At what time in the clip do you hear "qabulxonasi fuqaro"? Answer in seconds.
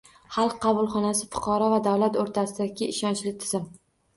0.63-1.67